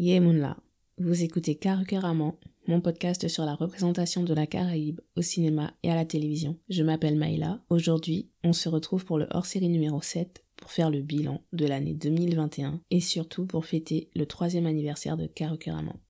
[0.00, 0.56] Yemunla.
[0.96, 5.94] Vous écoutez Carucaramment, mon podcast sur la représentation de la Caraïbe au cinéma et à
[5.94, 6.56] la télévision.
[6.70, 7.60] Je m'appelle Maïla.
[7.68, 11.92] Aujourd'hui, on se retrouve pour le hors-série numéro 7 pour faire le bilan de l'année
[11.92, 16.00] 2021 et surtout pour fêter le troisième anniversaire de Carucaramment.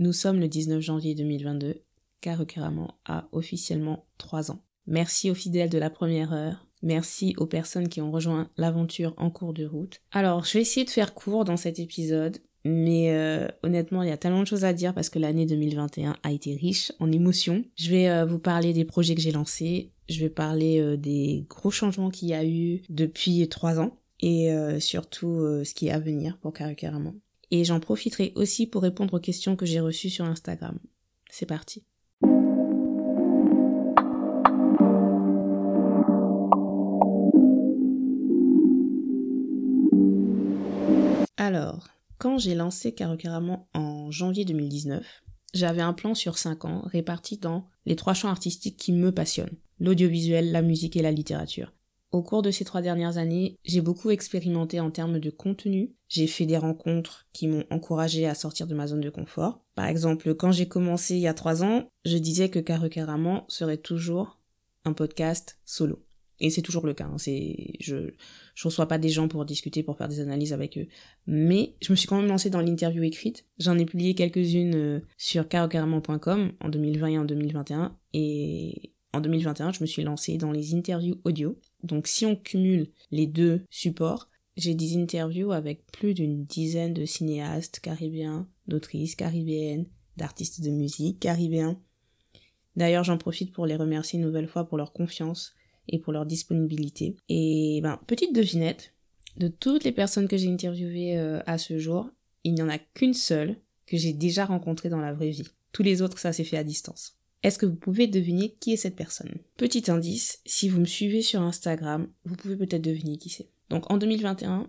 [0.00, 1.82] Nous sommes le 19 janvier 2022.
[2.20, 4.62] Carucaramment a officiellement 3 ans.
[4.86, 6.68] Merci aux fidèles de la première heure.
[6.82, 10.00] Merci aux personnes qui ont rejoint l'aventure en cours de route.
[10.12, 14.12] Alors, je vais essayer de faire court dans cet épisode, mais euh, honnêtement, il y
[14.12, 17.64] a tellement de choses à dire parce que l'année 2021 a été riche en émotions.
[17.74, 19.90] Je vais euh, vous parler des projets que j'ai lancés.
[20.08, 24.50] Je vais parler euh, des gros changements qu'il y a eu depuis 3 ans et
[24.80, 27.14] surtout ce qui est à venir pour Carucaramment.
[27.50, 30.78] Et j'en profiterai aussi pour répondre aux questions que j'ai reçues sur Instagram.
[31.30, 31.84] C'est parti.
[41.36, 45.22] Alors, quand j'ai lancé Carocaramment en janvier 2019,
[45.54, 49.56] j'avais un plan sur 5 ans réparti dans les trois champs artistiques qui me passionnent,
[49.78, 51.72] l'audiovisuel, la musique et la littérature.
[52.10, 55.94] Au cours de ces trois dernières années, j'ai beaucoup expérimenté en termes de contenu.
[56.08, 59.62] J'ai fait des rencontres qui m'ont encouragé à sortir de ma zone de confort.
[59.74, 63.76] Par exemple, quand j'ai commencé il y a trois ans, je disais que Carucaramment serait
[63.76, 64.40] toujours
[64.84, 66.02] un podcast solo.
[66.40, 67.04] Et c'est toujours le cas.
[67.04, 67.16] Hein.
[67.18, 68.10] Je,
[68.54, 70.86] je reçois pas des gens pour discuter, pour faire des analyses avec eux.
[71.26, 73.44] Mais je me suis quand même lancée dans l'interview écrite.
[73.58, 77.98] J'en ai publié quelques-unes euh, sur carucaramment.com en 2020 et en 2021.
[78.14, 81.58] Et en 2021, je me suis lancée dans les interviews audio.
[81.82, 87.04] Donc si on cumule les deux supports, j'ai des interviews avec plus d'une dizaine de
[87.04, 91.80] cinéastes caribéens, d'autrices caribéennes, d'artistes de musique caribéens.
[92.76, 95.54] D'ailleurs, j'en profite pour les remercier une nouvelle fois pour leur confiance
[95.88, 97.16] et pour leur disponibilité.
[97.28, 98.94] Et ben, petite devinette,
[99.36, 102.10] de toutes les personnes que j'ai interviewées euh, à ce jour,
[102.44, 103.56] il n'y en a qu'une seule
[103.86, 105.48] que j'ai déjà rencontrée dans la vraie vie.
[105.72, 107.17] Tous les autres, ça s'est fait à distance.
[107.42, 109.36] Est-ce que vous pouvez deviner qui est cette personne?
[109.56, 113.48] Petit indice, si vous me suivez sur Instagram, vous pouvez peut-être deviner qui c'est.
[113.70, 114.68] Donc en 2021,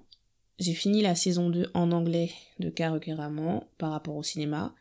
[0.60, 4.76] j'ai fini la saison 2 en anglais de Carocaramment par rapport au cinéma.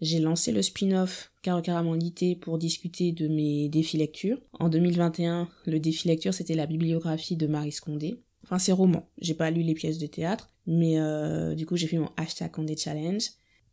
[0.00, 4.38] J'ai lancé le spin-off Carocaramment Lité pour discuter de mes défis lecture.
[4.58, 8.22] En 2021, le défi lecture c'était la bibliographie de Marie Scondé.
[8.44, 11.88] Enfin c'est roman, j'ai pas lu les pièces de théâtre, mais euh, du coup j'ai
[11.88, 13.22] fait mon hashtag Condé Challenge.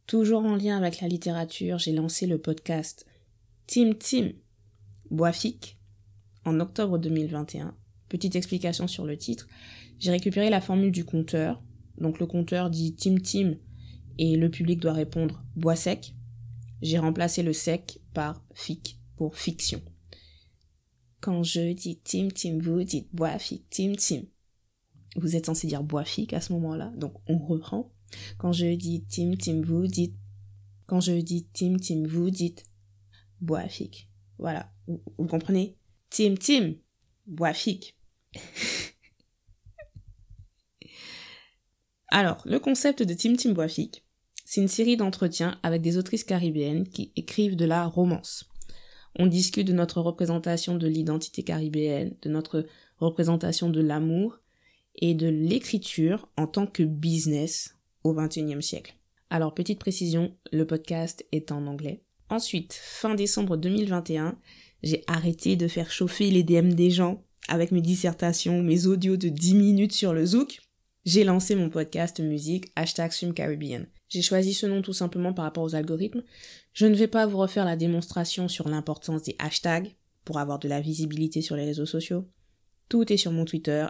[0.07, 3.05] Toujours en lien avec la littérature, j'ai lancé le podcast
[3.67, 4.31] Tim Tim
[5.09, 5.77] Boafik
[6.45, 7.75] en octobre 2021.
[8.09, 9.47] Petite explication sur le titre.
[9.99, 11.61] J'ai récupéré la formule du compteur.
[11.97, 13.55] Donc le compteur dit Tim Tim
[14.17, 16.15] et le public doit répondre bois sec.
[16.81, 19.81] J'ai remplacé le sec par fic pour fiction.
[21.19, 24.23] Quand je dis Tim Tim, vous dites bois fic, Tim Tim.
[25.15, 27.91] Vous êtes censé dire bois fic à ce moment-là, donc on reprend.
[28.37, 30.15] Quand je dis Tim Tim, vous dites.
[30.87, 32.65] Quand je dis Tim Tim, vous dites
[33.41, 34.09] Boafik.
[34.37, 35.75] Voilà, vous, comprenez?
[36.09, 36.75] Tim Tim,
[37.27, 37.97] Boafik.
[42.07, 44.05] Alors, le concept de Tim Tim Boafik,
[44.45, 48.49] c'est une série d'entretiens avec des autrices caribéennes qui écrivent de la romance.
[49.17, 52.65] On discute de notre représentation de l'identité caribéenne, de notre
[52.97, 54.39] représentation de l'amour
[54.95, 58.95] et de l'écriture en tant que business au XXIe siècle.
[59.29, 62.03] Alors, petite précision, le podcast est en anglais.
[62.31, 64.37] Ensuite, fin décembre 2021,
[64.83, 69.27] j'ai arrêté de faire chauffer les DM des gens avec mes dissertations, mes audios de
[69.27, 70.61] 10 minutes sur le Zouk.
[71.03, 73.85] J'ai lancé mon podcast musique hashtag Caribbean.
[74.07, 76.23] J'ai choisi ce nom tout simplement par rapport aux algorithmes.
[76.71, 79.93] Je ne vais pas vous refaire la démonstration sur l'importance des hashtags
[80.23, 82.23] pour avoir de la visibilité sur les réseaux sociaux.
[82.87, 83.87] Tout est sur mon Twitter,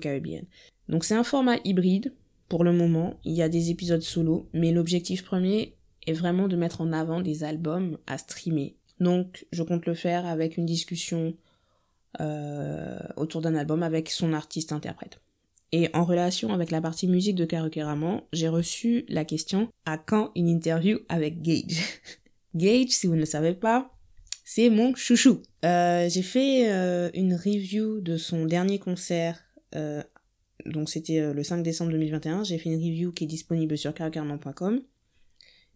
[0.00, 0.44] Caribbean.
[0.88, 2.14] Donc c'est un format hybride.
[2.48, 5.75] Pour le moment, il y a des épisodes solo, mais l'objectif premier
[6.06, 8.76] est vraiment de mettre en avant des albums à streamer.
[9.00, 11.34] Donc je compte le faire avec une discussion
[12.20, 15.20] euh, autour d'un album avec son artiste interprète.
[15.72, 20.30] Et en relation avec la partie musique de Karukeramon, j'ai reçu la question à quand
[20.34, 21.82] une interview avec Gage?
[22.54, 23.90] Gage, si vous ne savez pas,
[24.44, 25.42] c'est mon chouchou.
[25.64, 29.42] Euh, j'ai fait euh, une review de son dernier concert,
[30.64, 32.44] donc c'était le 5 décembre 2021.
[32.44, 34.80] J'ai fait une review qui est disponible sur karukeramon.com.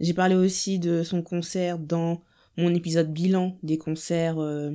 [0.01, 2.23] J'ai parlé aussi de son concert dans
[2.57, 4.73] mon épisode bilan des concerts euh,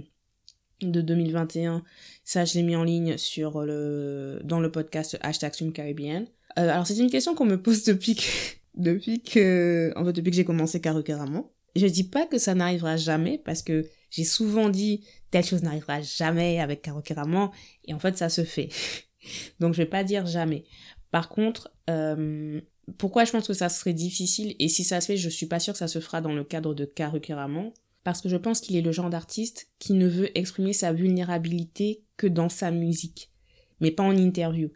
[0.81, 1.83] de 2021.
[2.23, 6.25] Ça, je l'ai mis en ligne sur le, dans le podcast hashtag Caribbean.
[6.57, 8.23] Euh, alors, c'est une question qu'on me pose depuis que,
[8.75, 11.51] depuis que, en fait, depuis que j'ai commencé Carrément.
[11.75, 16.01] Je dis pas que ça n'arrivera jamais parce que j'ai souvent dit telle chose n'arrivera
[16.01, 17.51] jamais avec Carrément
[17.83, 18.69] et en fait ça se fait.
[19.59, 20.63] Donc je vais pas dire jamais.
[21.11, 22.61] Par contre, euh,
[22.97, 25.59] pourquoi je pense que ça serait difficile et si ça se fait, je suis pas
[25.59, 27.73] sûre que ça se fera dans le cadre de Carrément
[28.03, 32.03] parce que je pense qu'il est le genre d'artiste qui ne veut exprimer sa vulnérabilité
[32.17, 33.31] que dans sa musique,
[33.79, 34.69] mais pas en interview.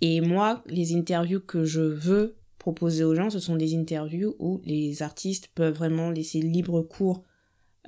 [0.00, 4.60] Et moi, les interviews que je veux proposer aux gens, ce sont des interviews où
[4.64, 7.24] les artistes peuvent vraiment laisser libre cours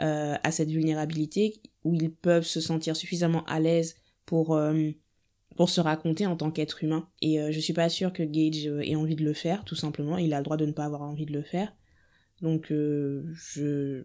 [0.01, 3.95] euh, à cette vulnérabilité, où ils peuvent se sentir suffisamment à l'aise
[4.27, 4.91] pour euh,
[5.57, 7.09] pour se raconter en tant qu'être humain.
[7.23, 10.19] Et euh, je suis pas sûre que Gage ait envie de le faire, tout simplement.
[10.19, 11.73] Il a le droit de ne pas avoir envie de le faire.
[12.43, 14.05] Donc je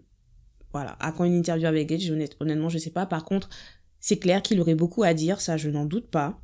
[0.71, 0.97] voilà.
[1.17, 3.05] Quand une interview avec Gage, honnêtement, je sais pas.
[3.05, 3.49] Par contre,
[3.99, 6.39] c'est clair qu'il aurait beaucoup à dire, ça, je n'en doute pas.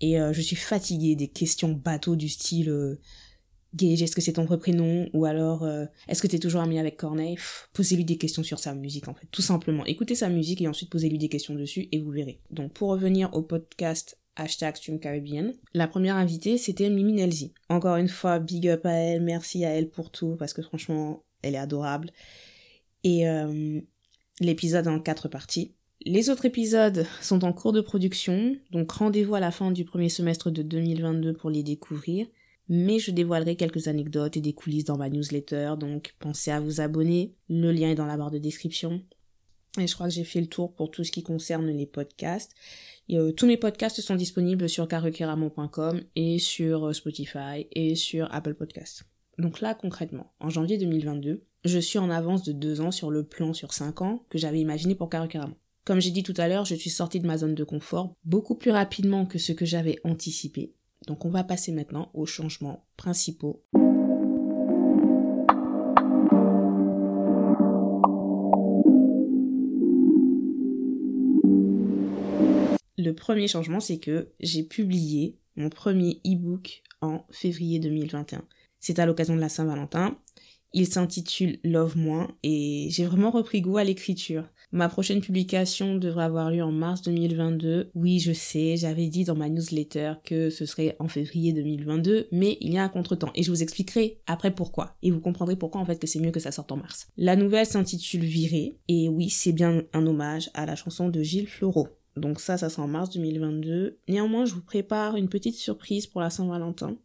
[0.00, 3.00] Et euh, je suis fatiguée des questions bateaux du style euh,
[3.74, 5.08] Gage, est-ce que c'est ton vrai prénom?
[5.12, 7.36] Ou alors, euh, est-ce que t'es toujours ami avec Corneille?
[7.72, 9.26] Posez-lui des questions sur sa musique, en fait.
[9.30, 9.84] Tout simplement.
[9.84, 12.40] Écoutez sa musique et ensuite posez-lui des questions dessus et vous verrez.
[12.50, 15.52] Donc, pour revenir au podcast hashtag Stream Caribbean.
[15.74, 17.52] La première invitée, c'était Mimi Nelzy.
[17.68, 21.24] Encore une fois, big up à elle, merci à elle pour tout, parce que franchement,
[21.42, 22.10] elle est adorable
[23.06, 23.80] et euh,
[24.40, 25.72] l'épisode en quatre parties.
[26.04, 30.08] Les autres épisodes sont en cours de production, donc rendez-vous à la fin du premier
[30.08, 32.26] semestre de 2022 pour les découvrir.
[32.68, 36.80] Mais je dévoilerai quelques anecdotes et des coulisses dans ma newsletter, donc pensez à vous
[36.80, 37.32] abonner.
[37.48, 39.02] Le lien est dans la barre de description.
[39.78, 42.54] Et je crois que j'ai fait le tour pour tout ce qui concerne les podcasts.
[43.10, 48.54] Euh, tous mes podcasts sont disponibles sur carukeramo.com et sur euh, Spotify et sur Apple
[48.54, 49.04] Podcasts.
[49.38, 53.22] Donc là, concrètement, en janvier 2022, je suis en avance de deux ans sur le
[53.22, 55.54] plan sur cinq ans que j'avais imaginé pour Carrément.
[55.84, 58.56] Comme j'ai dit tout à l'heure, je suis sortie de ma zone de confort beaucoup
[58.56, 60.74] plus rapidement que ce que j'avais anticipé.
[61.06, 63.62] Donc on va passer maintenant aux changements principaux.
[73.16, 78.44] Premier changement, c'est que j'ai publié mon premier e-book en février 2021.
[78.78, 80.16] C'est à l'occasion de la Saint-Valentin
[80.76, 84.44] il s'intitule Love Moins et j'ai vraiment repris goût à l'écriture.
[84.72, 87.92] Ma prochaine publication devrait avoir lieu en mars 2022.
[87.94, 92.58] Oui, je sais, j'avais dit dans ma newsletter que ce serait en février 2022, mais
[92.60, 94.96] il y a un contretemps et je vous expliquerai après pourquoi.
[95.02, 97.08] Et vous comprendrez pourquoi en fait que c'est mieux que ça sorte en mars.
[97.16, 101.48] La nouvelle s'intitule Viré et oui, c'est bien un hommage à la chanson de Gilles
[101.48, 101.88] Fleureau.
[102.16, 104.00] Donc ça, ça sera en mars 2022.
[104.08, 106.96] Néanmoins, je vous prépare une petite surprise pour la Saint-Valentin.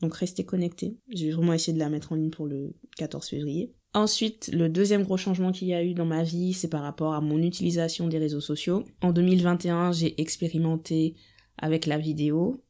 [0.00, 0.98] Donc restez connectés.
[1.08, 3.74] J'ai vraiment essayé de la mettre en ligne pour le 14 février.
[3.94, 7.14] Ensuite, le deuxième gros changement qu'il y a eu dans ma vie, c'est par rapport
[7.14, 8.84] à mon utilisation des réseaux sociaux.
[9.00, 11.14] En 2021, j'ai expérimenté
[11.56, 12.62] avec la vidéo.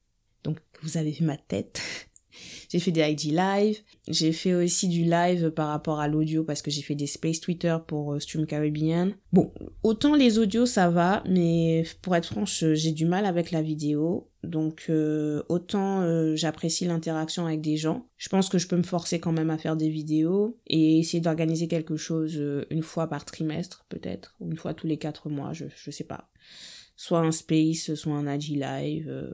[0.44, 1.82] Donc vous avez vu ma tête.
[2.68, 3.78] J'ai fait des IG live.
[4.08, 7.40] J'ai fait aussi du live par rapport à l'audio parce que j'ai fait des space
[7.40, 9.12] Twitter pour euh, Stream Caribbean.
[9.32, 9.52] Bon,
[9.82, 14.28] autant les audios ça va, mais pour être franche, j'ai du mal avec la vidéo.
[14.42, 18.06] Donc euh, autant euh, j'apprécie l'interaction avec des gens.
[18.16, 21.20] Je pense que je peux me forcer quand même à faire des vidéos et essayer
[21.20, 22.40] d'organiser quelque chose
[22.70, 26.04] une fois par trimestre peut-être, ou une fois tous les quatre mois, je, je sais
[26.04, 26.30] pas
[26.96, 29.32] soit un space, soit un agi live.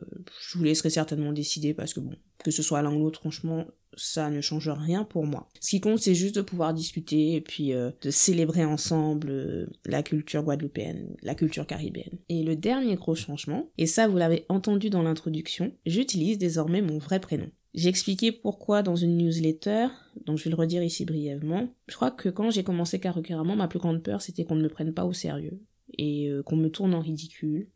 [0.48, 3.66] je vous laisserai certainement décider parce que bon, que ce soit l'un ou l'autre, franchement,
[3.96, 5.48] ça ne change rien pour moi.
[5.60, 9.66] Ce qui compte, c'est juste de pouvoir discuter et puis euh, de célébrer ensemble euh,
[9.84, 12.18] la culture guadeloupéenne, la culture caribéenne.
[12.28, 16.98] Et le dernier gros changement, et ça vous l'avez entendu dans l'introduction, j'utilise désormais mon
[16.98, 17.50] vrai prénom.
[17.74, 19.86] J'ai expliqué pourquoi dans une newsletter,
[20.26, 21.68] donc je vais le redire ici brièvement.
[21.88, 24.68] Je crois que quand j'ai commencé carrément, ma plus grande peur c'était qu'on ne me
[24.68, 25.58] prenne pas au sérieux
[25.98, 27.68] et euh, qu'on me tourne en ridicule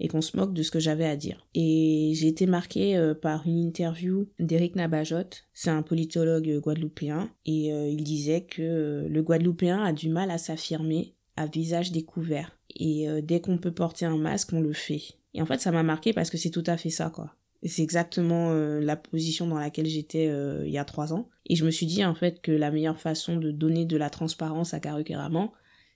[0.00, 1.46] et qu'on se moque de ce que j'avais à dire.
[1.54, 7.72] Et j'ai été marquée euh, par une interview d'Éric Nabajot, c'est un politologue guadeloupéen, et
[7.72, 12.58] euh, il disait que le guadeloupéen a du mal à s'affirmer à visage découvert.
[12.74, 15.02] Et dès qu'on peut porter un masque, on le fait.
[15.34, 17.34] Et en fait, ça m'a marqué parce que c'est tout à fait ça, quoi.
[17.64, 20.26] C'est exactement la position dans laquelle j'étais
[20.64, 21.28] il y a trois ans.
[21.46, 24.10] Et je me suis dit en fait que la meilleure façon de donner de la
[24.10, 25.50] transparence à Caruqueraman,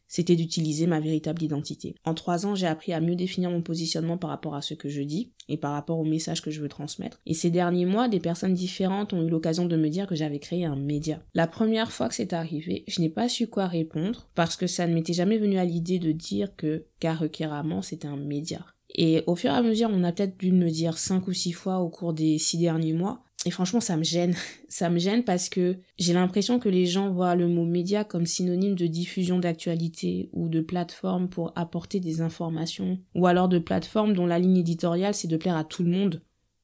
[0.09, 1.95] c'était d'utiliser ma véritable identité.
[2.05, 4.89] En trois ans, j'ai appris à mieux définir mon positionnement par rapport à ce que
[4.89, 7.21] je dis et par rapport au message que je veux transmettre.
[7.27, 10.39] Et ces derniers mois, des personnes différentes ont eu l'occasion de me dire que j'avais
[10.39, 11.21] créé un média.
[11.35, 14.87] La première fois que c'est arrivé, je n'ai pas su quoi répondre parce que ça
[14.87, 18.65] ne m'était jamais venu à l'idée de dire que Carrequeraman c'était un média.
[18.95, 21.53] Et au fur et à mesure, on a peut-être dû me dire cinq ou six
[21.53, 24.35] fois au cours des six derniers mois, et franchement, ça me gêne.
[24.69, 28.26] Ça me gêne parce que j'ai l'impression que les gens voient le mot média comme
[28.26, 34.12] synonyme de diffusion d'actualité ou de plateforme pour apporter des informations ou alors de plateforme
[34.12, 36.21] dont la ligne éditoriale c'est de plaire à tout le monde.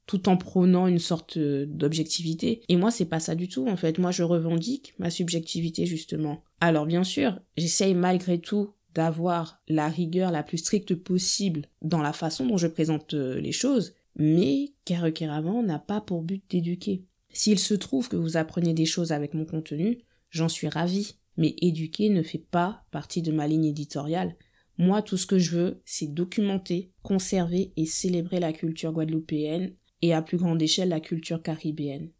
[0.06, 2.62] tout en prônant une sorte d'objectivité.
[2.68, 3.98] Et moi, c'est pas ça du tout, en fait.
[3.98, 6.42] Moi, je revendique ma subjectivité, justement.
[6.60, 12.12] Alors, bien sûr, j'essaye malgré tout d'avoir la rigueur la plus stricte possible dans la
[12.12, 17.04] façon dont je présente euh, les choses, mais Karukeravant n'a pas pour but d'éduquer.
[17.32, 19.98] S'il se trouve que vous apprenez des choses avec mon contenu,
[20.30, 24.36] j'en suis ravie, mais éduquer ne fait pas partie de ma ligne éditoriale.
[24.78, 30.12] Moi, tout ce que je veux, c'est documenter, conserver et célébrer la culture guadeloupéenne et
[30.12, 32.10] à plus grande échelle la culture caribéenne.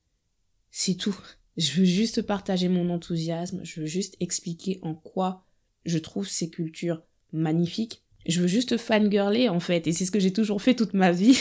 [0.70, 1.18] C'est tout.
[1.56, 5.44] Je veux juste partager mon enthousiasme, je veux juste expliquer en quoi
[5.84, 8.02] je trouve ces cultures magnifiques.
[8.26, 11.12] Je veux juste fangirler en fait, et c'est ce que j'ai toujours fait toute ma
[11.12, 11.36] vie.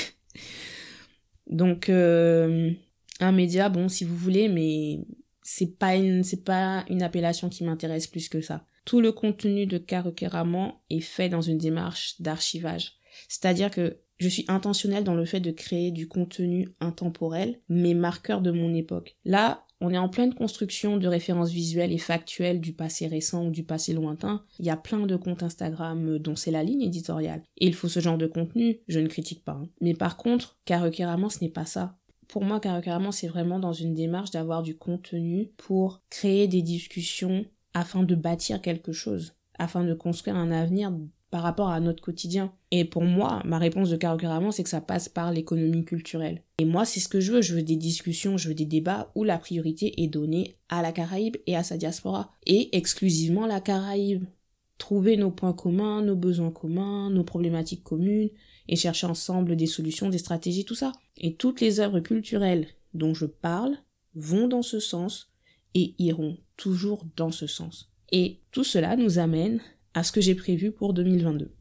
[1.51, 2.72] Donc euh,
[3.20, 5.00] un média, bon si vous voulez, mais
[5.43, 8.65] c'est pas une c'est pas une appellation qui m'intéresse plus que ça.
[8.86, 12.93] Tout le contenu de Karukéraman est fait dans une démarche d'archivage.
[13.27, 18.41] C'est-à-dire que je suis intentionnelle dans le fait de créer du contenu intemporel, mais marqueur
[18.41, 19.17] de mon époque.
[19.25, 23.50] Là, on est en pleine construction de références visuelles et factuelles du passé récent ou
[23.50, 24.44] du passé lointain.
[24.60, 27.42] Il y a plein de comptes Instagram dont c'est la ligne éditoriale.
[27.58, 29.54] Et il faut ce genre de contenu, je ne critique pas.
[29.54, 29.68] Hein.
[29.82, 31.98] Mais par contre, Carrément, ce n'est pas ça.
[32.28, 37.46] Pour moi, Carrément, c'est vraiment dans une démarche d'avoir du contenu pour créer des discussions
[37.74, 40.92] afin de bâtir quelque chose, afin de construire un avenir
[41.32, 42.54] par rapport à notre quotidien.
[42.70, 46.44] Et pour moi, ma réponse de carrément, c'est que ça passe par l'économie culturelle.
[46.58, 47.42] Et moi, c'est ce que je veux.
[47.42, 50.92] Je veux des discussions, je veux des débats où la priorité est donnée à la
[50.92, 52.32] Caraïbe et à sa diaspora.
[52.46, 54.26] Et exclusivement la Caraïbe.
[54.78, 58.30] Trouver nos points communs, nos besoins communs, nos problématiques communes,
[58.68, 60.92] et chercher ensemble des solutions, des stratégies, tout ça.
[61.18, 63.78] Et toutes les œuvres culturelles dont je parle
[64.16, 65.32] vont dans ce sens
[65.76, 67.90] et iront toujours dans ce sens.
[68.12, 69.62] Et tout cela nous amène
[69.93, 71.51] à ce que j'ai prévu pour 2022.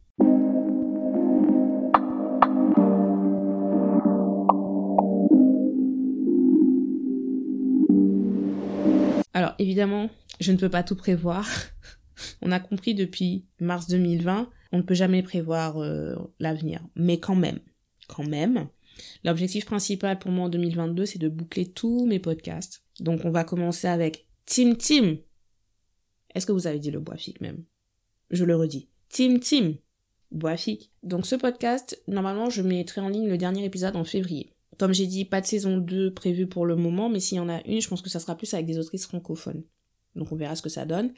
[9.33, 10.11] Alors évidemment,
[10.41, 11.49] je ne peux pas tout prévoir.
[12.43, 16.81] on a compris depuis mars 2020, on ne peut jamais prévoir euh, l'avenir.
[16.95, 17.61] Mais quand même,
[18.09, 18.69] quand même,
[19.25, 22.85] l'objectif principal pour moi en 2022, c'est de boucler tous mes podcasts.
[23.01, 25.19] Donc on va commencer avec Team Team.
[26.35, 27.65] Est-ce que vous avez dit le bois fic même?
[28.31, 28.89] Je le redis.
[29.09, 29.77] Team Team.
[30.31, 30.93] Boafique.
[31.03, 34.55] Donc ce podcast, normalement, je mettrai en ligne le dernier épisode en février.
[34.79, 37.49] Comme j'ai dit, pas de saison 2 prévue pour le moment, mais s'il y en
[37.49, 39.65] a une, je pense que ça sera plus avec des autrices francophones.
[40.15, 41.13] Donc on verra ce que ça donne.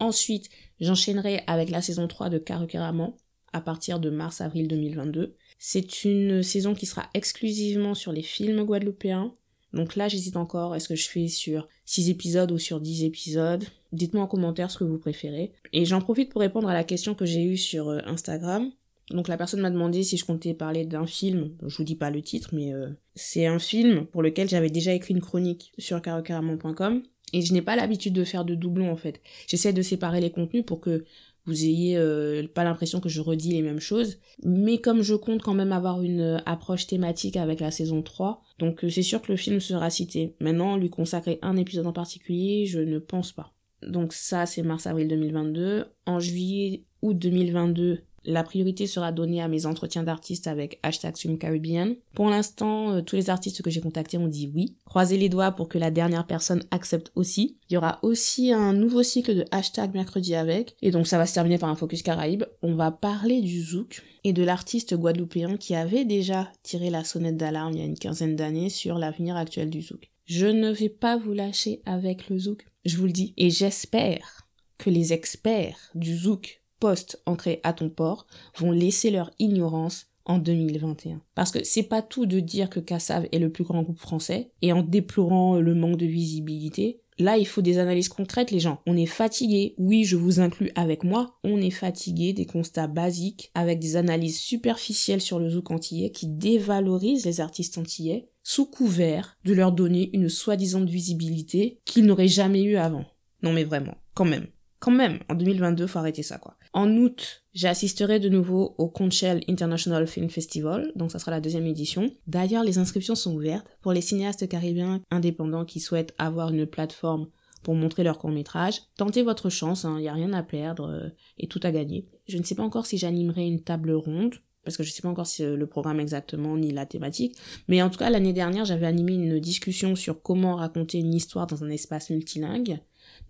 [0.00, 0.48] Ensuite,
[0.80, 3.16] j'enchaînerai avec la saison 3 de Carrément
[3.52, 5.36] à partir de mars-avril 2022.
[5.58, 9.34] C'est une saison qui sera exclusivement sur les films guadeloupéens.
[9.72, 10.74] Donc là, j'hésite encore.
[10.74, 13.64] Est-ce que je fais sur 6 épisodes ou sur 10 épisodes?
[13.92, 15.52] Dites-moi en commentaire ce que vous préférez.
[15.72, 18.70] Et j'en profite pour répondre à la question que j'ai eue sur euh, Instagram.
[19.10, 21.52] Donc la personne m'a demandé si je comptais parler d'un film.
[21.66, 24.92] Je vous dis pas le titre, mais euh, c'est un film pour lequel j'avais déjà
[24.92, 27.02] écrit une chronique sur carocaramon.com.
[27.32, 29.20] Et je n'ai pas l'habitude de faire de doublons en fait.
[29.46, 31.04] J'essaie de séparer les contenus pour que
[31.48, 34.18] vous ayez euh, pas l'impression que je redis les mêmes choses.
[34.44, 38.84] Mais comme je compte quand même avoir une approche thématique avec la saison 3, donc
[38.88, 40.34] c'est sûr que le film sera cité.
[40.40, 43.52] Maintenant, lui consacrer un épisode en particulier, je ne pense pas.
[43.82, 45.86] Donc ça, c'est mars-avril 2022.
[46.06, 51.94] En juillet, août 2022, la priorité sera donnée à mes entretiens d'artistes avec hashtag Caribbean.
[52.14, 54.76] Pour l'instant, euh, tous les artistes que j'ai contactés ont dit oui.
[54.84, 57.56] Croisez les doigts pour que la dernière personne accepte aussi.
[57.68, 60.76] Il y aura aussi un nouveau cycle de hashtag mercredi avec.
[60.82, 62.44] Et donc ça va se terminer par un focus Caraïbe.
[62.62, 67.36] On va parler du zouk et de l'artiste guadeloupéen qui avait déjà tiré la sonnette
[67.36, 70.10] d'alarme il y a une quinzaine d'années sur l'avenir actuel du zouk.
[70.26, 73.34] Je ne vais pas vous lâcher avec le zouk je vous le dis.
[73.36, 80.06] Et j'espère que les experts du zouk post-entrée à ton port vont laisser leur ignorance
[80.28, 81.20] en 2021.
[81.34, 84.52] Parce que c'est pas tout de dire que Kassav est le plus grand groupe français
[84.62, 87.00] et en déplorant le manque de visibilité.
[87.18, 88.80] Là, il faut des analyses concrètes, les gens.
[88.86, 89.74] On est fatigué.
[89.76, 91.36] Oui, je vous inclus avec moi.
[91.42, 96.28] On est fatigué des constats basiques avec des analyses superficielles sur le zouk antillais qui
[96.28, 102.62] dévalorisent les artistes antillais sous couvert de leur donner une soi-disant visibilité qu'ils n'auraient jamais
[102.62, 103.04] eu avant.
[103.42, 104.46] Non mais vraiment, quand même.
[104.80, 106.56] Quand même, en 2022, faut arrêter ça, quoi.
[106.72, 111.66] En août, j'assisterai de nouveau au Conchel International Film Festival, donc ça sera la deuxième
[111.66, 112.10] édition.
[112.26, 117.28] D'ailleurs, les inscriptions sont ouvertes pour les cinéastes caribéens indépendants qui souhaitent avoir une plateforme
[117.62, 118.82] pour montrer leur court métrage.
[118.96, 121.08] Tentez votre chance, il hein, n'y a rien à perdre euh,
[121.38, 122.06] et tout à gagner.
[122.28, 125.08] Je ne sais pas encore si j'animerai une table ronde parce que je sais pas
[125.08, 127.34] encore si le programme exactement ni la thématique,
[127.68, 131.46] mais en tout cas l'année dernière j'avais animé une discussion sur comment raconter une histoire
[131.46, 132.78] dans un espace multilingue.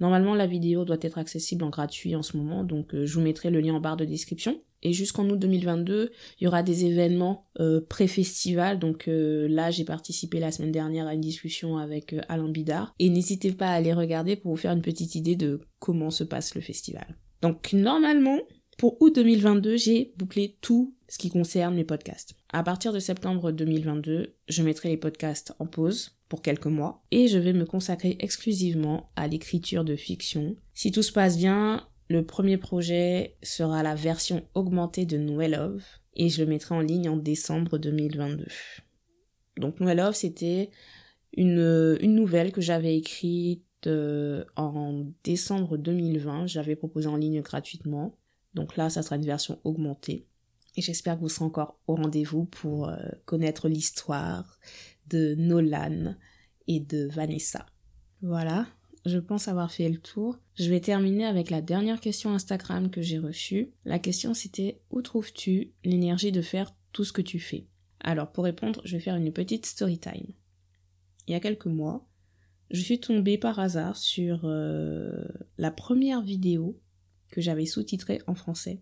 [0.01, 3.21] Normalement la vidéo doit être accessible en gratuit en ce moment, donc euh, je vous
[3.21, 4.61] mettrai le lien en barre de description.
[4.83, 8.79] Et jusqu'en août 2022, il y aura des événements euh, pré-festival.
[8.79, 12.95] Donc euh, là, j'ai participé la semaine dernière à une discussion avec euh, Alain Bidard.
[12.99, 16.25] Et n'hésitez pas à aller regarder pour vous faire une petite idée de comment se
[16.25, 17.17] passe le festival.
[17.43, 18.39] Donc normalement,
[18.77, 22.35] pour août 2022, j'ai bouclé tout ce qui concerne mes podcasts.
[22.53, 27.29] À partir de septembre 2022, je mettrai les podcasts en pause pour quelques mois et
[27.29, 30.57] je vais me consacrer exclusivement à l'écriture de fiction.
[30.75, 35.85] Si tout se passe bien, le premier projet sera la version augmentée de Noël Love
[36.15, 38.47] et je le mettrai en ligne en décembre 2022.
[39.59, 40.71] Donc Noël Love, c'était
[41.37, 46.47] une, une nouvelle que j'avais écrite euh, en décembre 2020.
[46.47, 48.17] J'avais proposé en ligne gratuitement.
[48.55, 50.28] Donc là, ça sera une version augmentée.
[50.81, 54.59] J'espère que vous serez encore au rendez-vous pour euh, connaître l'histoire
[55.09, 56.15] de Nolan
[56.67, 57.67] et de Vanessa.
[58.23, 58.67] Voilà,
[59.05, 60.39] je pense avoir fait le tour.
[60.55, 63.73] Je vais terminer avec la dernière question Instagram que j'ai reçue.
[63.85, 67.67] La question c'était où trouves-tu l'énergie de faire tout ce que tu fais?
[68.01, 70.33] Alors pour répondre, je vais faire une petite story time.
[71.27, 72.09] Il y a quelques mois,
[72.71, 75.25] je suis tombée par hasard sur euh,
[75.57, 76.81] la première vidéo
[77.31, 78.81] que j'avais sous-titrée en français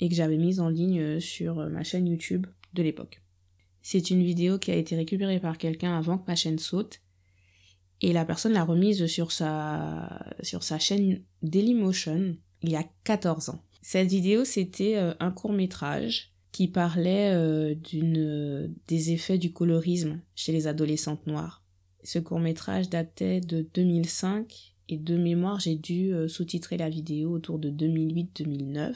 [0.00, 3.22] et que j'avais mise en ligne sur ma chaîne YouTube de l'époque.
[3.82, 7.00] C'est une vidéo qui a été récupérée par quelqu'un avant que ma chaîne saute
[8.00, 13.50] et la personne l'a remise sur sa, sur sa chaîne Dailymotion il y a 14
[13.50, 13.62] ans.
[13.82, 17.74] Cette vidéo, c'était euh, un court métrage qui parlait euh,
[18.88, 21.64] des effets du colorisme chez les adolescentes noires.
[22.02, 27.30] Ce court métrage datait de 2005 et de mémoire, j'ai dû euh, sous-titrer la vidéo
[27.30, 28.94] autour de 2008-2009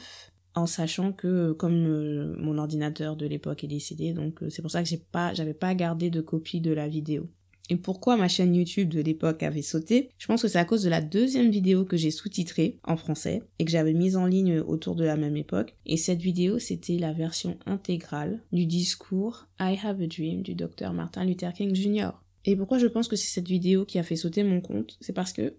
[0.55, 4.89] en sachant que comme mon ordinateur de l'époque est décédé donc c'est pour ça que
[4.89, 7.27] j'ai pas j'avais pas gardé de copie de la vidéo
[7.69, 10.09] et pourquoi ma chaîne YouTube de l'époque avait sauté?
[10.17, 13.41] Je pense que c'est à cause de la deuxième vidéo que j'ai sous-titrée en français
[13.57, 15.75] et que j'avais mise en ligne autour de la même époque.
[15.85, 20.93] Et cette vidéo, c'était la version intégrale du discours I Have a Dream du docteur
[20.93, 22.09] Martin Luther King Jr.
[22.45, 24.97] Et pourquoi je pense que c'est cette vidéo qui a fait sauter mon compte?
[24.99, 25.53] C'est parce que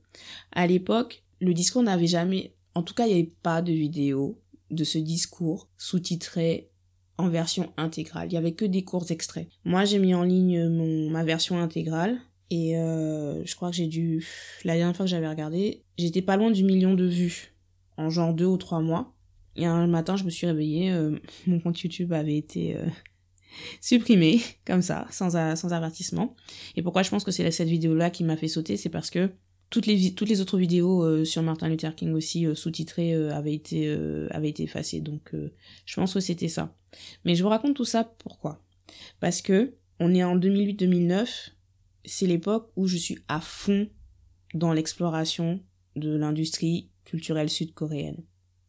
[0.52, 4.38] à l'époque, le discours n'avait jamais, en tout cas, il n'y avait pas de vidéo
[4.70, 6.70] de ce discours sous-titré
[7.18, 8.28] en version intégrale.
[8.30, 9.48] Il y avait que des courts extraits.
[9.64, 12.18] Moi, j'ai mis en ligne mon, ma version intégrale.
[12.50, 14.26] Et euh, je crois que j'ai dû...
[14.64, 17.54] La dernière fois que j'avais regardé, j'étais pas loin du million de vues.
[17.96, 19.14] En genre deux ou trois mois.
[19.56, 22.86] Et un matin, je me suis réveillée, euh, mon compte YouTube avait été euh,
[23.80, 26.34] supprimé, comme ça, sans, sans avertissement.
[26.76, 29.30] Et pourquoi je pense que c'est cette vidéo-là qui m'a fait sauter, c'est parce que
[29.74, 33.90] toutes les, autres vidéos euh, sur Martin Luther King aussi euh, sous-titrées euh, avaient, été,
[34.30, 35.00] avaient été effacées.
[35.00, 35.32] Donc
[35.84, 36.76] je pense que c'était ça.
[37.24, 38.62] Mais je vous raconte tout ça pourquoi?
[39.20, 41.50] Parce que on est en 2008-2009,
[42.04, 43.88] c'est l'époque où je suis à fond
[44.54, 45.60] dans l'exploration
[45.96, 48.22] de l'industrie culturelle sud-coréenne.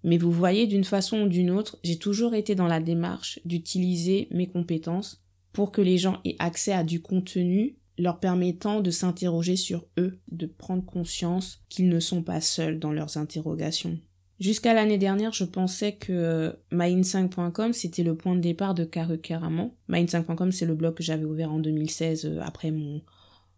[0.04, 4.28] Mais vous voyez, d'une façon ou d'une autre, j'ai toujours été dans la démarche d'utiliser
[4.32, 9.55] mes compétences pour que les gens aient accès à du contenu leur permettant de s'interroger
[9.55, 13.97] sur eux, de prendre conscience qu'ils ne sont pas seuls dans leurs interrogations.
[14.39, 19.71] Jusqu'à l'année dernière, je pensais que main5.com c'était le point de départ de Karu Karaman.
[19.89, 23.01] Main5.com c'est le blog que j'avais ouvert en 2016 euh, après mon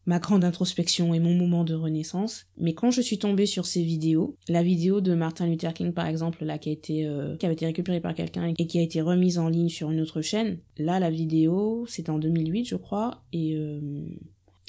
[0.08, 2.48] ma grande introspection et mon moment de renaissance.
[2.58, 6.08] Mais quand je suis tombée sur ces vidéos, la vidéo de Martin Luther King par
[6.08, 8.82] exemple, là qui a été euh, qui avait été récupérée par quelqu'un et qui a
[8.82, 12.76] été remise en ligne sur une autre chaîne, là la vidéo c'était en 2008 je
[12.78, 14.08] crois et euh,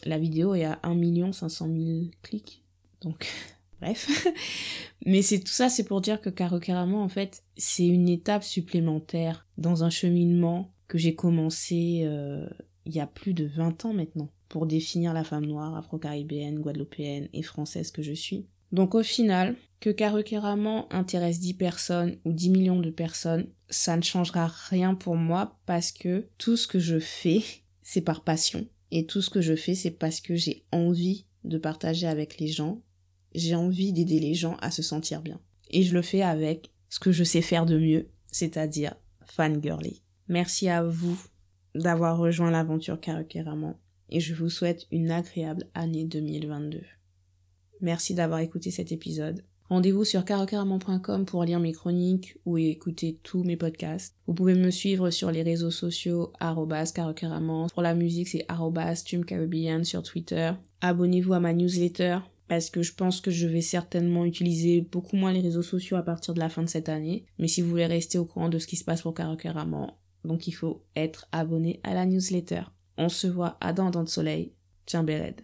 [0.05, 1.79] la vidéo est à 1 500 000
[2.23, 2.65] clics.
[3.01, 3.29] Donc
[3.81, 4.27] bref.
[5.07, 9.47] Mais c'est tout ça c'est pour dire que Karokerama en fait c'est une étape supplémentaire
[9.57, 12.49] dans un cheminement que j'ai commencé euh,
[12.87, 17.29] il y a plus de 20 ans maintenant pour définir la femme noire, afro-caribéenne, guadeloupéenne
[17.33, 18.47] et française que je suis.
[18.73, 24.03] Donc au final, que Karukéraman intéresse 10 personnes ou 10 millions de personnes, ça ne
[24.03, 27.43] changera rien pour moi parce que tout ce que je fais,
[27.83, 28.67] c'est par passion.
[28.91, 32.49] Et tout ce que je fais, c'est parce que j'ai envie de partager avec les
[32.49, 32.83] gens.
[33.35, 35.41] J'ai envie d'aider les gens à se sentir bien.
[35.71, 38.95] Et je le fais avec ce que je sais faire de mieux, c'est-à-dire
[39.27, 40.03] fangirly.
[40.29, 41.21] Merci à vous
[41.75, 43.77] d'avoir rejoint l'aventure Karukéraman
[44.09, 46.81] et je vous souhaite une agréable année 2022.
[47.81, 49.45] Merci d'avoir écouté cet épisode.
[49.69, 54.17] Rendez-vous sur carocaramon.com pour lire mes chroniques ou écouter tous mes podcasts.
[54.27, 57.67] Vous pouvez me suivre sur les réseaux sociaux carocaramon.
[57.67, 58.47] Pour la musique, c'est
[59.05, 60.53] tumcaribbean sur Twitter.
[60.81, 65.33] Abonnez-vous à ma newsletter parce que je pense que je vais certainement utiliser beaucoup moins
[65.33, 67.27] les réseaux sociaux à partir de la fin de cette année.
[67.39, 69.91] Mais si vous voulez rester au courant de ce qui se passe pour Carocaramon,
[70.25, 72.63] donc il faut être abonné à la newsletter.
[72.99, 74.53] On se voit à dans, le soleil.
[74.85, 75.43] Tiens, Béred.